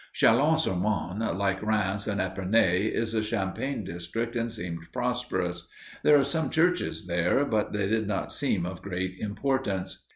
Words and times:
Châlons 0.15 0.57
sur 0.61 0.75
Marne, 0.77 1.19
like 1.37 1.61
Rheims 1.61 2.07
and 2.07 2.19
Epernay, 2.19 2.87
is 2.87 3.13
a 3.13 3.21
champagne 3.21 3.85
center 3.85 4.39
and 4.39 4.51
seemed 4.51 4.91
prosperous. 4.91 5.67
There 6.01 6.17
are 6.17 6.23
some 6.23 6.49
churches 6.49 7.05
there, 7.05 7.45
but 7.45 7.71
they 7.71 7.87
did 7.87 8.07
not 8.07 8.31
seem 8.31 8.65
of 8.65 8.81
great 8.81 9.19
importance. 9.19 10.03